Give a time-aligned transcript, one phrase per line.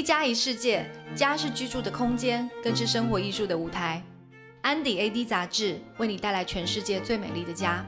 [0.00, 4.02] 一家一世界，家是居住的空间，更是生活艺术的舞台。
[4.62, 7.84] 安迪 AD 杂志为你带来全世界最美丽的家。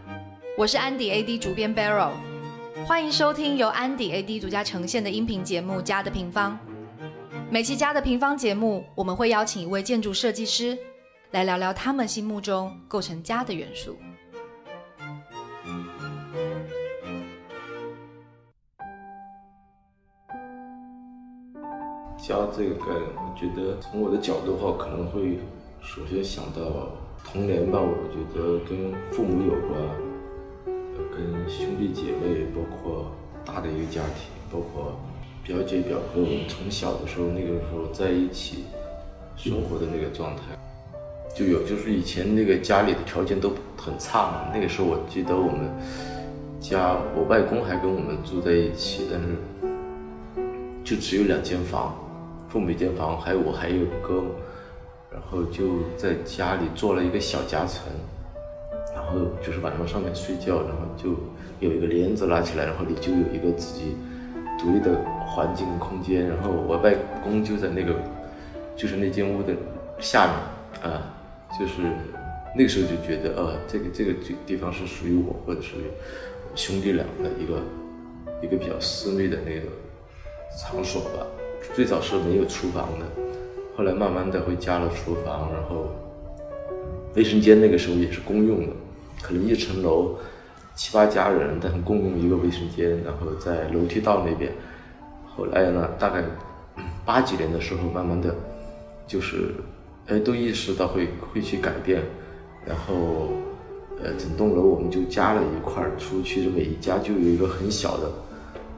[0.58, 2.10] 我是安迪 AD 主编 Barrow，
[2.84, 6.52] 欢迎收听由安迪 AD 独家呈现的音频节目《家的平方》。
[7.50, 10.76] 每期《家的平方》节目，我们会邀请一位建筑设计师
[11.30, 13.96] 来聊聊他们心目中构成家的元素。
[22.22, 25.40] 家这个概念，我觉得从我的角度的话，可能会
[25.82, 27.80] 首先想到童年吧。
[27.82, 29.74] 我觉得跟父母有关，
[31.10, 33.10] 跟兄弟姐妹，包括
[33.44, 34.94] 大的一个家庭，包括
[35.42, 38.66] 表姐表哥，我们从小的时候那个时候在一起
[39.36, 40.42] 生活的那个状态，
[41.34, 44.52] 就有就是以前那个家里的条件都很差嘛。
[44.54, 45.68] 那个时候我记得我们
[46.60, 49.26] 家我外公还跟我们住在一起，但是
[50.84, 51.98] 就只有两间房。
[52.52, 54.22] 父母一间房，还有我还有哥，
[55.10, 57.90] 然后就在家里做了一个小夹层，
[58.94, 61.12] 然后就是晚上上面睡觉，然后就
[61.60, 63.96] 有一个帘子拉起来，然后你就有一个自己
[64.58, 66.28] 独立的环境空间。
[66.28, 67.94] 然后我外公就在那个
[68.76, 69.54] 就是那间屋的
[69.98, 71.08] 下面啊，
[71.58, 71.80] 就是
[72.54, 75.84] 那个时候就觉得呃，这个这个地地方是属于我或者属于
[76.54, 77.62] 兄弟俩的一个
[78.42, 79.68] 一个比较私密的那个
[80.60, 81.26] 场所吧。
[81.74, 83.06] 最早是没有厨房的，
[83.76, 85.88] 后来慢慢的会加了厨房，然后
[87.14, 88.72] 卫生间那个时候也是公用的，
[89.22, 90.18] 可能一层楼
[90.74, 94.52] 七八家人，但是共用一个卫生间，然后在楼梯道那边。
[95.34, 96.22] 后来呢，大概
[97.06, 98.34] 八几年的时候，慢慢的，
[99.06, 99.54] 就是
[100.06, 102.02] 哎都意识到会会去改变，
[102.66, 103.28] 然后
[104.02, 108.10] 呃整栋楼我们就加了一块出去，每一家就有一个很小的。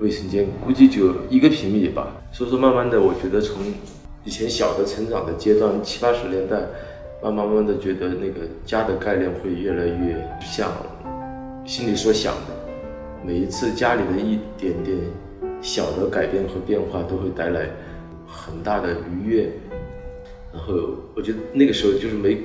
[0.01, 3.63] 卫生间估计就一个平米吧，所以说慢慢的，我觉得从
[4.25, 6.57] 以前小的成长的阶段，七八十年代，
[7.23, 10.73] 慢慢慢慢的觉得那个家的概念会越来越像
[11.65, 12.55] 心里所想的，
[13.25, 14.99] 每一次家里的一点点
[15.63, 17.71] 小的改变和变化，都会带来
[18.27, 19.49] 很大的愉悦。
[20.53, 20.75] 然后
[21.15, 22.39] 我觉得那个时候就是没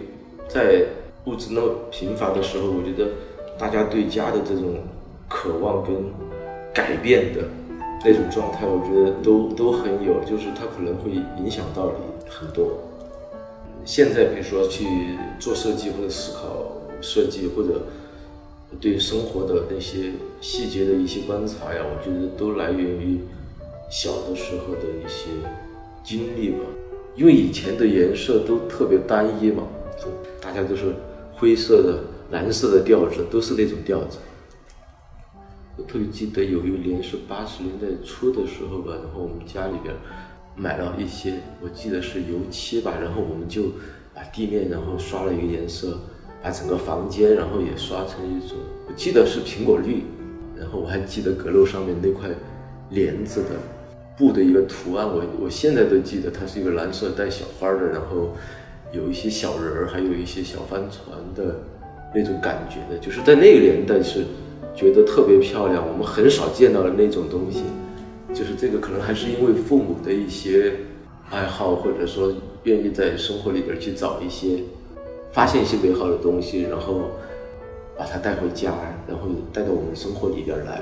[0.47, 0.83] 在
[1.25, 3.11] 物质那么贫乏的时候，我觉得
[3.57, 4.75] 大家对家的这种
[5.27, 5.95] 渴望跟。
[6.73, 7.41] 改变的
[8.03, 12.79] 那种状态，我觉得都都很有，就是它可能会影响到你很多。
[13.85, 14.85] 现在比如说去
[15.39, 17.85] 做设计或者思考设计，或者
[18.79, 23.19] 对生活的那些细节的一些观察呀，我觉得都来源于
[23.89, 25.29] 小的时候的一些
[26.03, 26.59] 经历吧。
[27.15, 29.63] 因为以前的颜色都特别单一嘛，
[30.39, 30.93] 大家都是
[31.33, 31.99] 灰色的、
[32.31, 34.19] 蓝色的调子，都是那种调子。
[35.79, 39.95] 我特别记得有一年是八十年代初的时候吧，然后我们家里边
[40.53, 43.71] 买了一些，我记得是油漆吧，然后我们就
[44.13, 45.97] 把地面然后刷了一个颜色，
[46.43, 48.57] 把整个房间然后也刷成一种，
[48.89, 50.03] 我记得是苹果绿，
[50.57, 52.29] 然后我还记得阁楼上面那块
[52.89, 53.51] 帘子的
[54.17, 58.35] 布的一个图案，我我现在都记得它是一个蓝色带小花的，然后
[58.91, 61.55] 有一些小人儿，还有一些小帆船的
[62.13, 64.25] 那种感觉的，就是在那个年代是。
[64.75, 67.63] 觉得特别漂亮，我们很少见到的那种东西，
[68.33, 70.73] 就是这个可能还是因为父母的一些
[71.29, 72.33] 爱好，或者说
[72.63, 74.63] 愿意在生活里边去找一些，
[75.31, 77.11] 发现一些美好的东西，然后
[77.97, 78.73] 把它带回家，
[79.07, 80.81] 然后带到我们生活里边来。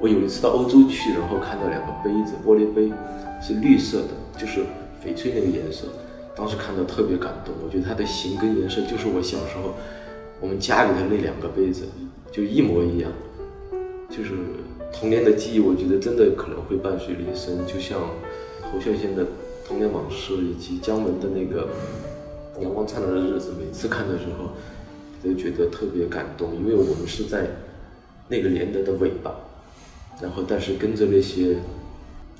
[0.00, 2.90] 我有一次到欧洲去，然后看到两个杯子，玻璃杯
[3.42, 4.08] 是绿色的，
[4.38, 4.60] 就是
[5.04, 5.88] 翡翠那个颜色，
[6.34, 7.54] 当时看到特别感动。
[7.64, 9.74] 我觉得它的形跟颜色就是我小时候
[10.40, 11.84] 我们家里的那两个杯子，
[12.30, 13.10] 就一模一样。
[14.08, 14.32] 就是
[14.92, 17.64] 童年的记忆，我觉得真的可能会伴随一生。
[17.66, 18.00] 就像
[18.60, 19.24] 侯孝贤的
[19.66, 21.68] 《童年往事》，以及姜文的那个
[22.62, 24.50] 《阳光灿烂的日子》，每次看的时候
[25.22, 27.46] 都觉得特别感动，因为我们是在
[28.28, 29.32] 那个年代的尾巴，
[30.20, 31.56] 然后但是跟着那些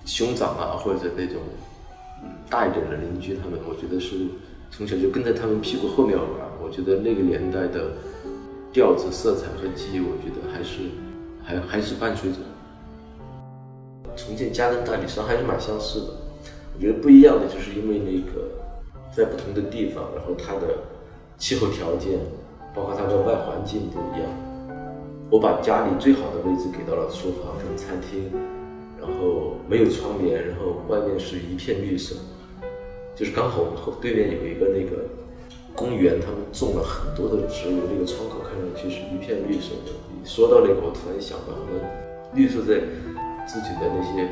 [0.05, 1.37] 兄长啊，或者那种
[2.49, 4.17] 大一点的邻居他们，我觉得是
[4.73, 6.27] 从小就跟在他们屁股后面玩。
[6.63, 7.93] 我觉得那个年代的
[8.73, 10.91] 调子、色彩和记忆，我觉得还是。
[11.43, 12.37] 还还是伴随着
[14.15, 16.07] 重建家跟大理山还是蛮相似的，
[16.77, 18.47] 我觉得不一样的就是因为那个
[19.11, 20.79] 在不同的地方，然后它的
[21.39, 22.21] 气候条件，
[22.75, 24.31] 包括它的外环境不一样。
[25.31, 28.31] 我把家里最好的位置给到了厨房跟餐厅，
[29.01, 32.15] 然后没有窗帘，然后外面是一片绿色，
[33.17, 35.03] 就是刚好我们后对面有一个那个
[35.81, 39.93] 公园，他们种了很多的植物，那个窗口看上去是一片绿色的。
[40.27, 41.81] 说到那个，我突然想到，我们
[42.35, 42.85] 绿色在
[43.49, 44.29] 自己的那些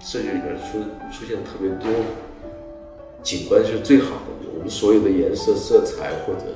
[0.00, 0.82] 设计里边出
[1.14, 1.86] 出现特别多
[3.22, 6.50] 景观是最好的，我们所有的颜色、色彩或者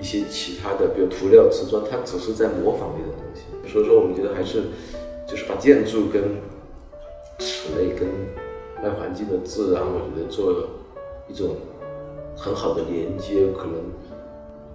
[0.00, 3.42] 一些其他的，比如涂料、瓷砖，它只是在模仿那种东西。
[3.70, 4.62] 所以说，我们觉得还是
[5.28, 6.22] 就是把建筑跟
[7.40, 8.08] 室内跟
[8.82, 10.66] 外环境的自然，我觉得做
[11.28, 11.56] 一种
[12.36, 13.74] 很好的连接，可能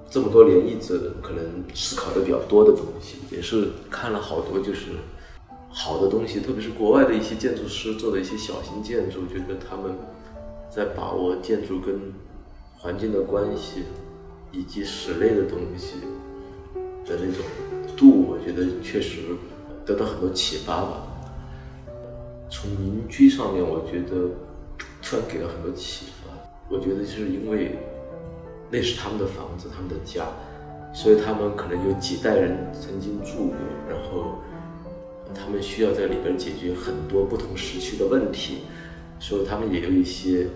[0.09, 4.87] 这么多年一直可能思考的比较多的东西，也是看了好多就是
[5.69, 9.95] 好的东西，特别是国外的一些建筑师做的一些小型建筑，觉得他们
[10.69, 12.13] 在把握建筑跟
[12.77, 13.83] 环境的关系
[14.51, 15.95] 以及室内的东西
[17.05, 17.45] 的那种
[17.95, 19.19] 度，我觉得确实
[19.85, 21.07] 得到很多启发吧。
[22.49, 24.29] 从民居上面，我觉得
[25.01, 26.20] 突然给了很多启发。
[26.71, 27.75] 我觉得就是因为
[28.69, 30.25] 那是他们的房子，他们的家，
[30.93, 33.55] 所以他们可能有几代人曾经住过，
[33.89, 34.39] 然后
[35.35, 38.59] 他们需要在里边解决很多不同时期的问题，
[39.19, 40.47] 所以他们也有一些，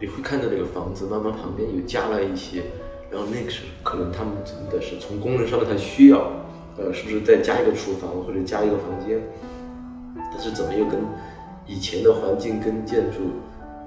[0.00, 2.64] 你会看到那个房子慢慢旁边又加了一些，
[3.08, 6.32] 然后那个是可能他们真的是从功能上面他需要，
[6.76, 9.22] 呃，是不是再加一个厨房或者加一个房间？
[10.32, 10.98] 但是怎么又跟
[11.64, 13.18] 以前的环境跟建筑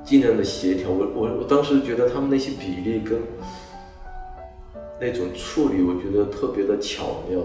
[0.03, 0.89] 尽量的协调？
[0.89, 3.19] 我我我当时觉得他们那些比例跟
[4.99, 7.39] 那种处理，我觉得特别的巧妙，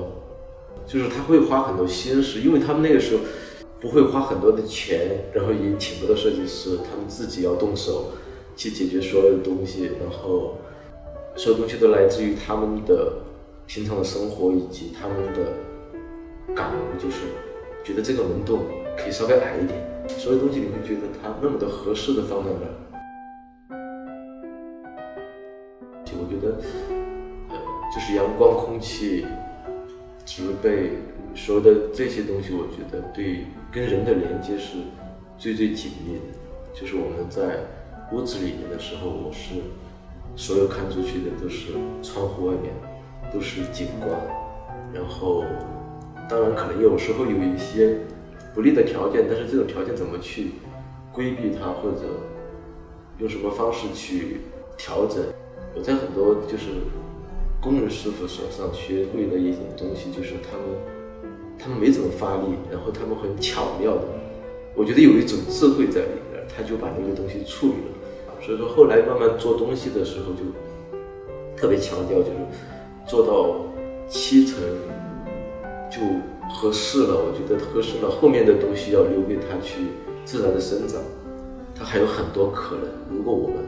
[0.87, 3.23] 就是他会花很多心思，因为他们那个时候
[3.81, 8.13] 不会花很多的钱，然后也请不到设计师，他们自己要动手
[8.57, 10.59] 去解决所有的东西，然后
[11.37, 13.13] 所有东西都来自于他们的
[13.67, 17.17] 平常的生活以及他们的感悟，就是
[17.85, 18.61] 觉得这个门洞。
[18.99, 22.73] 可以稍微矮一点，所有东西你会觉得它那么的合适的放在那儿。
[26.19, 26.57] 我觉得，
[27.51, 27.57] 呃，
[27.95, 29.27] 就是阳光、空气、
[30.25, 30.93] 植被，
[31.35, 34.79] 所有的这些东西，我觉得对跟人的连接是
[35.37, 36.21] 最最紧密的。
[36.73, 37.61] 就是我们在
[38.13, 39.55] 屋子里面的时候，我是
[40.35, 41.73] 所有看出去的都是
[42.03, 42.73] 窗户外面
[43.33, 44.11] 都是景观，
[44.93, 45.45] 然后
[46.29, 47.99] 当然可能有时候有一些。
[48.57, 50.53] 不利的条件，但是这种条件怎么去
[51.13, 52.07] 规避它，或者
[53.19, 54.41] 用什么方式去
[54.79, 55.23] 调整？
[55.77, 56.71] 我在很多就是
[57.61, 60.65] 工人师傅手上学会的一种东西，就是他们
[61.59, 64.05] 他们没怎么发力，然后他们很巧妙的，
[64.75, 68.41] 我觉得有一种智慧在里面，他就把那个东西处理了。
[68.41, 70.41] 所以说后来慢慢做东西的时候，就
[71.55, 72.37] 特别强调，就是
[73.07, 73.55] 做到
[74.09, 74.59] 七层
[75.91, 76.01] 就。
[76.57, 78.09] 合适了，我觉得合适了。
[78.09, 79.89] 后面的东西要留给它去
[80.25, 80.99] 自然的生长，
[81.75, 82.85] 它还有很多可能。
[83.15, 83.59] 如果我们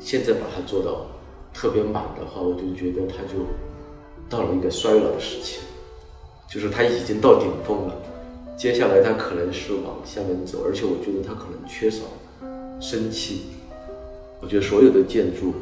[0.00, 1.06] 现在把它做到
[1.52, 3.44] 特别满的话，我就觉得它就
[4.30, 5.60] 到了一个衰老的时期，
[6.50, 7.94] 就是它已经到顶峰了。
[8.56, 12.04] 接下来它可能是往下面走，而且我觉得它可能缺少
[12.80, 13.42] 生气。
[14.40, 15.52] 我觉得所有的建筑、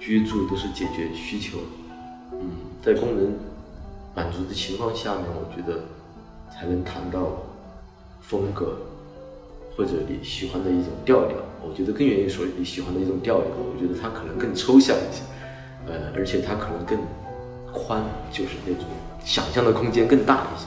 [0.00, 1.58] 居住都是解决需求，
[2.32, 2.50] 嗯，
[2.84, 3.32] 在功能
[4.16, 5.78] 满足的情况下面，我觉得。
[6.50, 7.42] 才能谈到
[8.20, 8.76] 风格，
[9.76, 11.36] 或者你喜欢的一种调调。
[11.66, 13.46] 我觉得更愿意说你喜欢的一种调调。
[13.56, 15.22] 我觉得它可能更抽象一些，
[15.86, 16.98] 呃，而且它可能更
[17.72, 18.84] 宽，就是那种
[19.24, 20.66] 想象的空间更大一些。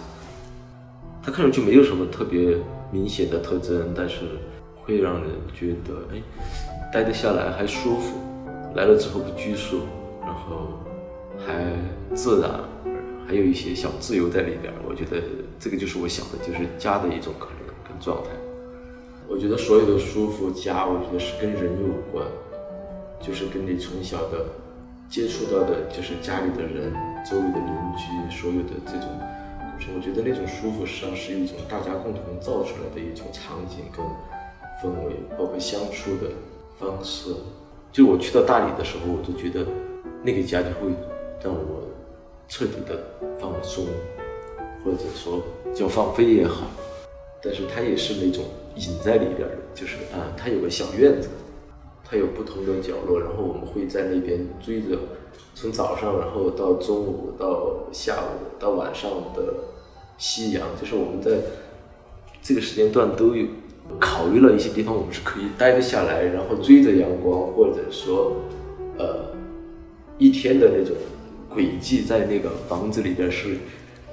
[1.24, 2.58] 它看上去没有什么特别
[2.92, 4.22] 明显的特征，但是
[4.76, 6.22] 会让人觉得，哎，
[6.92, 8.18] 待得下来还舒服，
[8.76, 9.82] 来了之后不拘束，
[10.22, 10.80] 然后
[11.38, 11.74] 还
[12.16, 12.52] 自然。
[13.32, 15.24] 还有一些小自由在里边，我觉得
[15.58, 18.30] 这个就是我想的，就是家的一种可能跟状态。
[19.26, 22.28] 我觉得所有的舒服家，我觉得是跟人有关，
[23.22, 24.48] 就是跟你从小的
[25.08, 26.92] 接触到的，就是家里的人、
[27.24, 29.08] 周围的邻居，所有的这种。
[29.96, 34.06] 我觉得那种舒服，实际上是一种大家共同造出来的一种场景跟
[34.84, 36.34] 氛围，包括相处的
[36.78, 37.34] 方式。
[37.94, 39.66] 就我去到大理的时候，我就觉得
[40.22, 40.92] 那个家就会
[41.42, 41.88] 让我。
[42.52, 43.02] 彻底的
[43.40, 43.86] 放松，
[44.84, 45.42] 或者说
[45.74, 46.68] 叫放飞也好，
[47.42, 48.44] 但是它也是那种
[48.76, 51.30] 隐在里边的，就是啊，它有个小院子，
[52.04, 55.00] 它有不同的角落，然后我们会在那边追着，
[55.56, 59.54] 从早上然后到中午到下午到晚上的
[60.18, 61.38] 夕阳，就是我们在
[62.42, 63.48] 这个时间段都有
[63.98, 68.34] 考虑了一些地方，我们是可以待得下来，然后追着阳光，或者说
[68.98, 69.28] 呃
[70.18, 70.94] 一天的那种。
[71.54, 73.58] 轨迹在那个房子里边是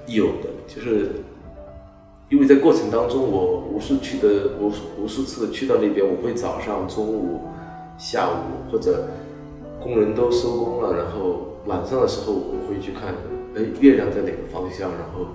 [0.06, 1.10] 有的，就是
[2.28, 7.42] 因为在过程当中，我无数去的无数无数次的去到那边，我会早上、中午、
[7.96, 9.08] 下午或者
[9.80, 13.14] 工人都收工了，然后晚上的时候我会去看，
[13.54, 15.26] 哎，月亮在哪个方向，然后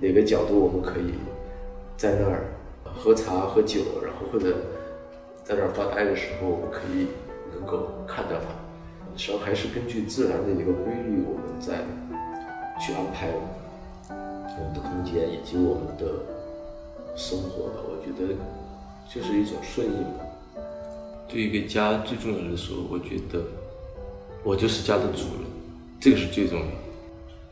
[0.00, 1.14] 哪个角度我们可以
[1.96, 2.44] 在那儿
[2.84, 4.56] 喝茶喝酒，然后或者
[5.42, 7.06] 在那儿发呆的时候，我可以
[7.54, 8.65] 能够看到它。
[9.16, 11.78] 实际上还是根据自然的一个规律，我们在
[12.78, 13.30] 去安排
[14.10, 16.20] 我们的空间以及我们的
[17.16, 17.80] 生活吧。
[17.88, 18.34] 我觉得
[19.08, 20.24] 就是一种顺应吧。
[21.28, 23.42] 对一个家最重要的时候，我觉得
[24.44, 25.46] 我就是家的主人，
[25.98, 26.72] 这个是最重要的。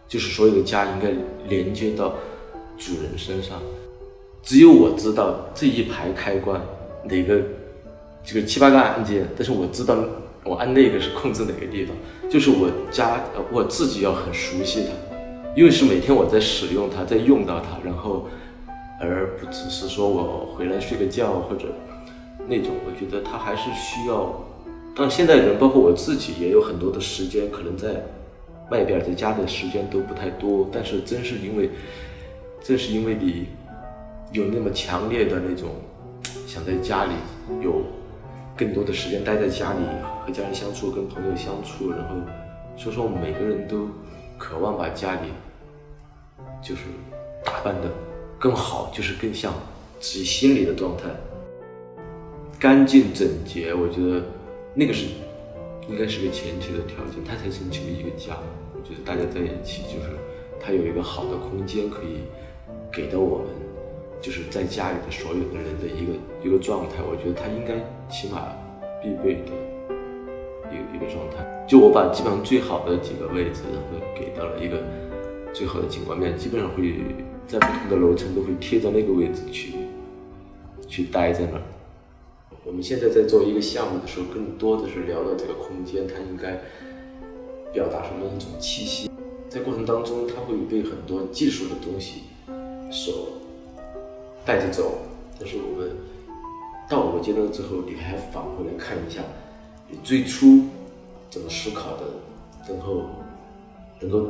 [0.06, 1.12] 就是所有的家应该
[1.49, 2.14] 连接到
[2.78, 3.61] 主人身上。
[4.42, 6.61] 只有我知道这一排开关
[7.04, 7.40] 哪个
[8.23, 9.97] 这个七八个按键，但是我知道
[10.44, 11.96] 我按那个是控制哪个地方。
[12.30, 13.20] 就是我家
[13.50, 14.92] 我自己要很熟悉它，
[15.56, 18.26] 因为是每天我在使用它，在用到它，然后
[19.00, 21.66] 而不只是说我回来睡个觉或者
[22.46, 22.72] 那种。
[22.86, 24.34] 我觉得它还是需要。
[24.94, 28.04] 但现在人包括我自己也有很多的时间，可能在
[28.70, 30.68] 外边在家的时间都不太多。
[30.72, 31.70] 但是正是因为
[32.62, 33.46] 正是因为你。
[34.32, 35.68] 有那么强烈的那种
[36.44, 37.12] 想在家里
[37.62, 37.84] 有
[38.56, 39.78] 更多的时间待在家里
[40.25, 42.16] 和家人相处，跟朋友相处，然后
[42.76, 43.88] 所以说我们每个人都
[44.38, 45.28] 渴望把家里
[46.62, 46.83] 就是
[47.45, 47.90] 打扮的
[48.38, 49.52] 更好，就是更像
[50.00, 51.04] 自己心里的状态，
[52.59, 53.75] 干净整洁。
[53.75, 54.23] 我觉得
[54.75, 55.07] 那个是
[55.88, 58.37] 应该是个前提的条件，它才成就一个家。
[58.75, 60.11] 我觉得大家在一起，就是
[60.59, 62.25] 它有一个好的空间可以
[62.90, 63.49] 给到我们。
[64.23, 66.12] 就是在家里的所有的人的一个
[66.43, 67.75] 一个状态，我觉得他应该
[68.09, 68.49] 起码
[69.02, 69.52] 必备的
[70.71, 71.64] 一个一个状态。
[71.66, 74.83] 就我把基本上最好的几个位置，然后给到了一个
[75.52, 76.94] 最好的景观面，基本上会
[77.47, 79.75] 在不同的楼层都会贴到那个位置去
[80.88, 81.62] 去待在那儿。
[82.64, 86.61] 我们现在在做一个项目的时候，更多的是聊到这个空间，它应该
[87.73, 89.11] 表达什么一种气息。
[89.49, 92.23] 在过程当中，它会被很多技术的东西
[92.90, 93.28] 所。
[94.47, 94.99] 带着走，
[95.40, 95.97] 但是我们
[96.87, 99.23] 到某个阶段之后，你还返回来看一下，
[100.02, 100.64] 最初
[101.30, 102.02] 怎么思考的，
[102.68, 103.02] 然后
[104.00, 104.28] 能够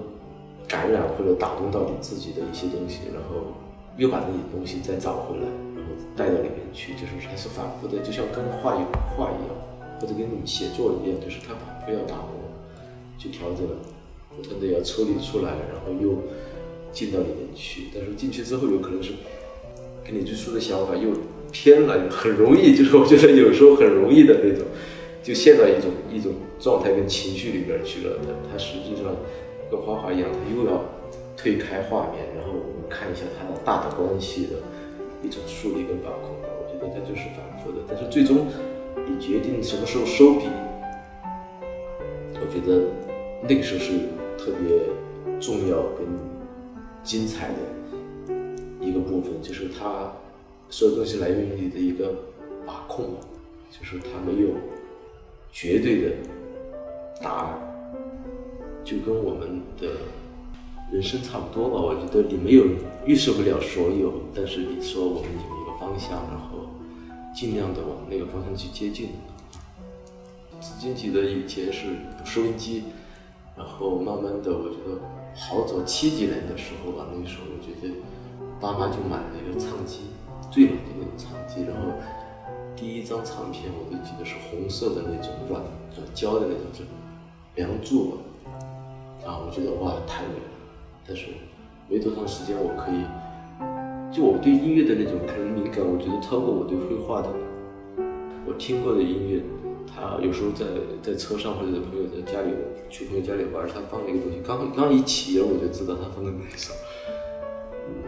[0.68, 3.54] 感染或者打动到你自己的一些东西，然后
[3.96, 5.44] 又把那些东西再找回来，
[5.76, 8.84] 然后带到里面去，就是还是反复的，就像跟画一
[9.16, 9.54] 画一样，
[10.00, 12.28] 或者跟你写作一样，就是它反复要打磨，
[13.18, 13.66] 去调整，
[14.36, 16.18] 不断的要抽离出来，然后又
[16.92, 19.12] 进到里面去，但是进去之后有可能是。
[20.06, 21.08] 跟你最初的想法又
[21.50, 24.66] 偏了，很容易，就是我觉得有时候很容易的那种，
[25.24, 28.18] 就陷到一种一种状态跟情绪里边去了。
[28.22, 29.16] 它它实际上
[29.70, 30.84] 跟花花一样，它又要
[31.34, 34.56] 推开画面，然后我们看一下它的大的关系的
[35.22, 36.36] 一种梳理跟把控。
[36.44, 38.46] 我觉得它就是反复的，但是最终
[39.08, 40.44] 你决定什么时候收笔，
[42.34, 42.84] 我觉得
[43.48, 43.92] 那个时候是
[44.36, 44.76] 特别
[45.40, 46.06] 重要跟
[47.02, 47.54] 精彩的。
[48.80, 50.12] 一个部分就是它，
[50.68, 52.14] 所有东西来源于你的一个
[52.66, 53.14] 把控，
[53.70, 54.48] 就是它没有
[55.54, 56.10] 绝对的
[57.22, 57.58] 答案，
[58.84, 59.88] 就跟我们的
[60.90, 61.80] 人生差不多吧。
[61.80, 62.64] 我觉得你没有
[63.06, 66.66] 预设不了所有，但是你说我们有一个方向，然后
[67.32, 69.10] 尽量的往那个方向去接近。
[70.60, 71.86] 只记得以前是
[72.24, 72.82] 收音机，
[73.56, 74.98] 然后慢慢的，我觉得
[75.36, 77.94] 好早七几年的时候吧，那个时候我觉得。
[78.60, 80.00] 爸妈就买了一个唱机，
[80.50, 81.92] 最老的那种唱机，然后
[82.84, 85.62] 第一张唱片我都记得是红色的那种软
[85.96, 86.82] 软胶的那种，是
[87.54, 88.18] 《梁祝》
[89.26, 90.52] 啊，我觉得哇太美了。
[91.08, 91.28] 但是
[91.88, 93.00] 没多长时间我可以，
[94.14, 97.30] 就我对音乐的那种可能敏感，我觉得超过我对绘画的。
[98.46, 99.42] 我听过的音乐，
[99.88, 100.66] 他有时候在
[101.00, 102.52] 在车上或者在朋友在家里
[102.90, 106.74] 去朋友家里玩，他放了一个东西，刚刚一起我就知道他放的哪首。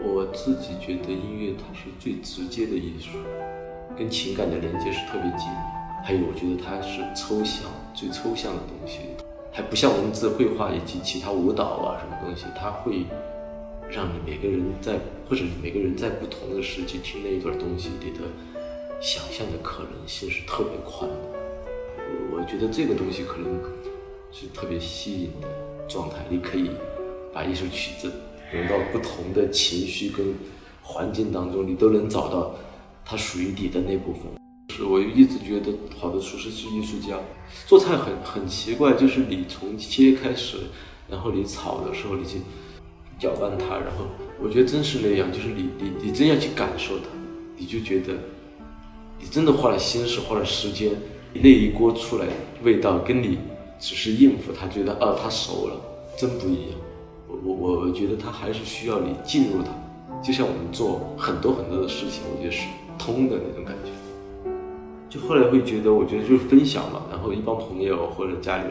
[0.05, 3.17] 我自己觉得音乐它是最直接的艺术，
[3.97, 5.57] 跟情感的连接是特别紧密。
[6.03, 8.99] 还有，我觉得它是抽象，最抽象的东西，
[9.51, 13.05] 还不像文字、绘画以及其他舞蹈啊什么东西，它会
[13.89, 18.25] 让你每个人在或者每个人在不同的时期听那一段东西，你的
[19.01, 21.15] 想象的可能性是特别宽的。
[22.31, 23.59] 我觉得这个东西可能
[24.31, 25.47] 是特别吸引的
[25.87, 26.71] 状态，你可以
[27.33, 28.11] 把一首曲子。
[28.49, 30.33] 融到不同的情绪跟
[30.81, 32.55] 环境当中，你都能找到
[33.09, 34.23] 它属于你的那部分。
[34.75, 37.17] 是，我一直觉得好的厨师是艺术家。
[37.65, 40.57] 做菜很很奇怪，就是你从切开始，
[41.09, 42.41] 然后你炒的时候，你去
[43.17, 44.05] 搅拌它，然后
[44.43, 47.05] 我觉得真是那样，就是你你你真要去感受它，
[47.55, 48.13] 你就觉得
[49.17, 50.91] 你真的花了心思，花了时间，
[51.33, 52.27] 那一锅出来
[52.61, 53.37] 味道跟你
[53.79, 55.81] 只是应付它，觉得啊它熟了，
[56.17, 56.77] 真不一样。
[57.29, 59.71] 我我我觉得他还是需要你进入它，
[60.21, 63.91] 就像我们做很多很多的事情，我觉得是通的那种感觉。
[65.09, 68.65] 就后来会觉得，我觉得就是分享嘛，然后一帮朋友或者家里，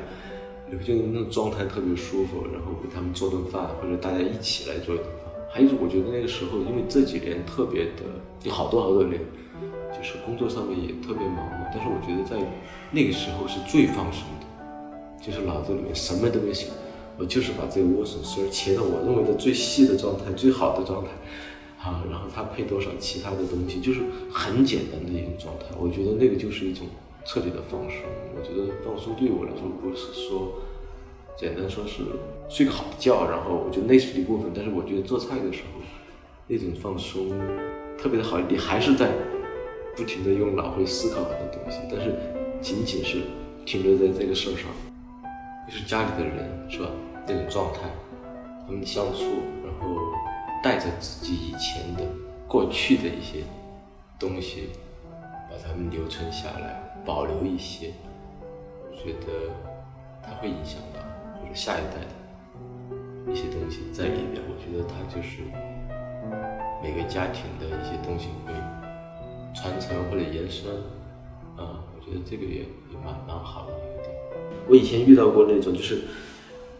[0.70, 5.32] 有就那种状态特别舒服，然后给他们做顿饭，或者大家一起来做一顿饭。
[5.50, 8.02] 还有，我觉得那个时候，因为这几年特别的
[8.42, 9.18] 有好多好多年，
[9.90, 12.36] 就是工作上面也特别忙嘛，但是我觉得在
[12.90, 16.68] 那个时候是最放松的，就是脑子里面什么都没想，
[17.16, 21.10] 我就是把这个莴笋丝切到我认为的最细的状态、最好的状态。
[21.86, 25.66] 啊，然后它配多少其他的东西，就是很简单的一种状态。
[25.78, 26.84] 我觉得那个就是一种
[27.24, 28.00] 彻底的放松。
[28.34, 30.54] 我觉得放松对我来说不是说
[31.38, 32.02] 简单说是
[32.48, 34.50] 睡个好觉，然后我觉得那是一部分。
[34.52, 35.80] 但是我觉得做菜的时候
[36.48, 37.30] 那种放松
[37.96, 39.12] 特别的好，你还是在
[39.94, 42.12] 不停的用脑会思考很多东西，但是
[42.60, 43.18] 仅仅是
[43.64, 44.66] 停留在这个事儿上，
[45.68, 46.90] 就是家里的人是吧？
[47.28, 47.82] 那种状态，
[48.66, 49.20] 他们相处，
[49.64, 50.05] 然后。
[50.66, 52.02] 带着自己以前的、
[52.48, 53.44] 过去的一些
[54.18, 54.70] 东西，
[55.48, 57.92] 把它们留存下来，保留一些，
[58.90, 59.48] 我觉得
[60.20, 60.98] 它会影响到
[61.40, 64.42] 就是下一代的一些东西在里面。
[64.48, 65.42] 我觉得它就是
[66.82, 68.52] 每个家庭的一些东西会
[69.54, 70.68] 传承或者延伸
[71.56, 73.72] 啊，我觉得这个也也蛮蛮好的。
[74.68, 76.02] 我以前遇到过那种就是，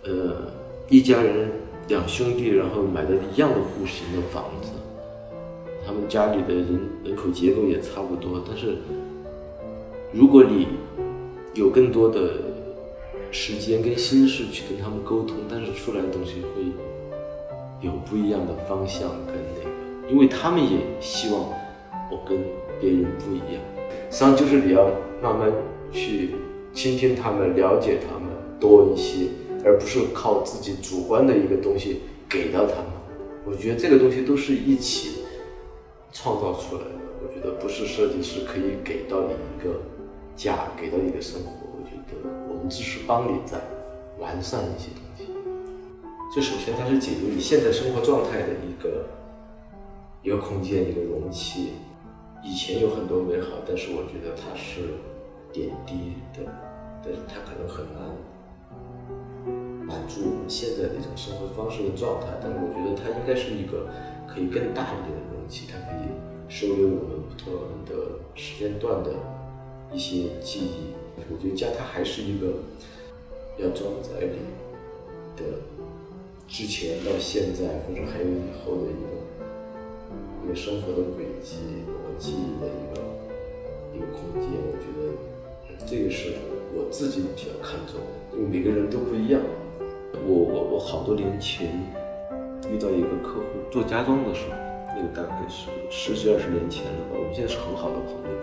[0.02, 0.50] 呃，
[0.88, 1.52] 一家人。
[1.88, 4.70] 两兄弟，然后买的一样的户型的房子，
[5.86, 8.78] 他们家里的人人口结构也差不多，但是
[10.12, 10.66] 如果你
[11.54, 12.32] 有更多的
[13.30, 16.62] 时间跟心事去跟他们沟通，但是出来的东西会
[17.80, 21.42] 有不一样的方向跟那个，因为他们也希望
[22.10, 22.38] 我跟
[22.80, 23.62] 别人不一样。
[24.10, 24.90] 实际上就是你要
[25.22, 25.52] 慢慢
[25.92, 26.30] 去
[26.72, 28.28] 倾听他们，了解他们
[28.58, 29.28] 多一些。
[29.66, 32.86] 而不是靠自己主观的一个东西给到他们，
[33.44, 35.24] 我觉得这个东西都是一起
[36.12, 36.90] 创造出来的。
[37.20, 39.80] 我觉得不是设计师可以给到你一个
[40.36, 41.50] 家，给到你的生活。
[41.76, 43.58] 我觉得我们只是帮你在
[44.20, 45.32] 完善一些东西。
[46.32, 49.06] 就首先它是解决你现在生活状态的一个
[50.22, 51.72] 一个空间，一个容器。
[52.44, 54.94] 以前有很多美好，但是我觉得它是
[55.52, 56.46] 点滴的，
[57.02, 58.14] 但是它可能很难。
[59.86, 63.86] 满足我们现在的一种生活方式的状态，但是我觉得它应该是一个
[64.26, 66.10] 可以更大一点的容器，它可以
[66.48, 67.54] 收留我们不同
[67.86, 69.14] 的时间段的
[69.94, 70.90] 一些记忆。
[71.30, 72.58] 我觉得家它还是一个
[73.58, 74.42] 要装载你
[75.38, 75.62] 的
[76.48, 79.06] 之前到现在，或者还有以后的一个
[80.44, 83.00] 一个生活的轨迹和记忆的一个
[83.94, 84.50] 一个空间。
[84.66, 85.14] 我觉得
[85.86, 86.34] 这个是
[86.74, 89.40] 我自己比较看重的，因为每个人都不一样。
[90.24, 91.68] 我我我好多年前
[92.70, 94.54] 遇到一个客户做家装的时候，
[94.96, 97.16] 那个大概是十几二十年前了吧。
[97.18, 98.36] 我们现在是很好的朋友。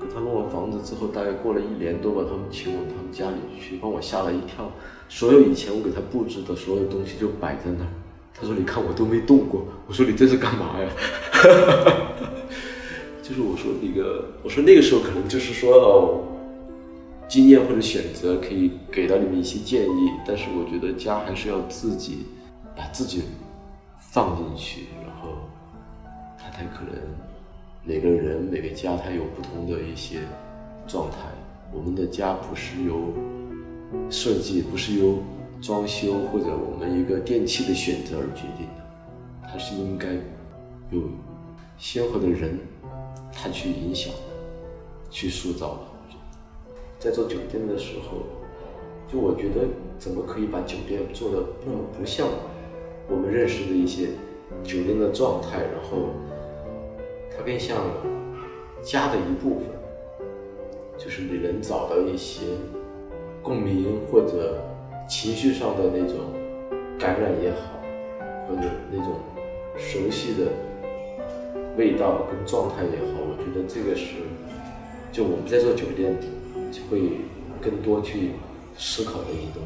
[0.00, 4.70] 跟他弄完房子之后，大概过了一年多，吧他们请我他们家里去，把我吓了一跳。
[5.08, 7.90] 所有以前我给他布置的所有东西就摆在那儿。
[8.34, 10.88] 他说：“你看我都没动过。”我说：“你这是干嘛呀？”
[13.22, 16.20] 就是我说那个，我说那个时候可能就是说哦。
[17.28, 22.26] 经验或者选择可以给到你们一些建议，但是我觉得家还是要自己
[22.74, 23.22] 把自己
[23.98, 25.36] 放进去，然后
[26.38, 26.94] 他才可能
[27.84, 30.20] 每个人每个家他有不同的一些
[30.86, 31.18] 状态。
[31.70, 33.12] 我们的家不是由
[34.08, 35.18] 设计，不是由
[35.60, 40.08] 装修或者我们一个电器的选择而决定的，它是应该
[40.90, 41.02] 有
[41.76, 42.58] 鲜活的人
[43.30, 44.10] 他去影响、
[45.10, 45.97] 去塑造的。
[46.98, 48.18] 在做酒店的时候，
[49.06, 52.26] 就我觉得怎么可以把酒店做的那么不像
[53.08, 54.08] 我们认识的一些
[54.64, 56.08] 酒店的状态，然后
[57.30, 57.76] 它更像
[58.82, 59.66] 家的一部分，
[60.98, 62.42] 就是你能找到一些
[63.42, 64.60] 共鸣或者
[65.08, 66.16] 情绪上的那种
[66.98, 67.80] 感染也好，
[68.48, 69.14] 或者那种
[69.76, 70.50] 熟悉的
[71.76, 74.16] 味道跟状态也好，我觉得这个是
[75.12, 76.16] 就我们在做酒店。
[76.90, 77.20] 会
[77.60, 78.32] 更多去
[78.76, 79.62] 思考的一种。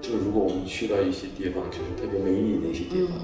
[0.00, 3.18] 就如果我们去到一些地方，就是特别美丽的一些地方，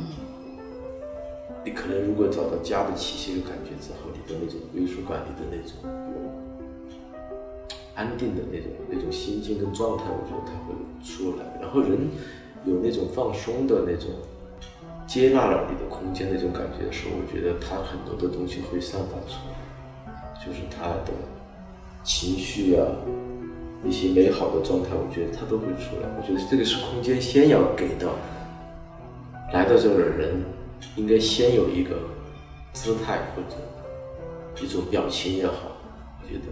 [1.65, 5.77] 你可能如果找到家的气息的感觉之后，你的那种归属感，你的那种
[7.95, 11.45] 安定的那种那种心境跟状态，我觉得它会出来。
[11.61, 12.09] 然后人
[12.65, 14.11] 有那种放松的那种
[15.07, 20.11] 接纳了你的空间那种感觉的时候，我觉得他很多的东西会散发出来，
[20.45, 21.13] 就是他的。
[22.05, 22.87] 情绪啊，
[23.85, 26.09] 一些美好的状态，我觉得它都会出来。
[26.17, 28.09] 我觉得这个是空间先要给到
[29.53, 30.43] 来到这儿的人，
[30.97, 31.97] 应该先有一个
[32.73, 33.57] 姿态或者
[34.62, 35.53] 一种表情也好，
[36.21, 36.45] 我觉得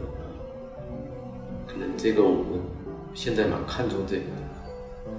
[1.67, 2.61] 可能这个我们
[3.15, 5.11] 现在蛮看重这个的，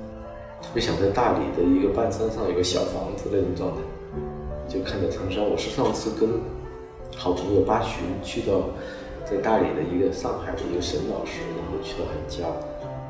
[0.62, 3.82] 特别想在大理的一个半山上有个小房子那种状态，
[4.68, 5.44] 就看着苍山。
[5.44, 6.30] 我是上次跟
[7.16, 8.70] 好朋友八旬去到
[9.32, 12.52] 在大理的一个上海的一个沈老师，然后去了他家，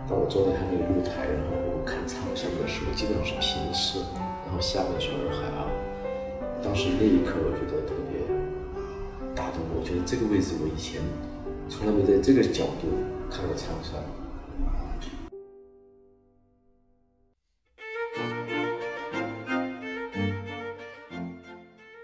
[0.08, 3.98] 当我坐在他那个露台，然后我看长山的时候，基本上是平视，
[4.46, 5.66] 然后下面是洱海啊。
[6.62, 8.22] 当时那一刻，我觉得特别
[9.34, 9.82] 打动我。
[9.82, 11.02] 我觉得这个位置，我以前
[11.68, 12.86] 从来没在这个角度
[13.26, 13.98] 看过长山。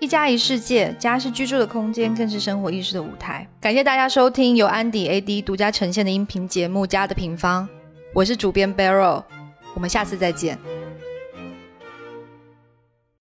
[0.08, 3.46] 一家一世界，家是居住的空间，更是生活意识的舞台。
[3.60, 7.66] 感谢大家收听由安迪 AD 独家呈现的音频节目《家的平方》，
[8.14, 9.22] 我是主编 Barrel，
[9.74, 10.58] 我们下次再见。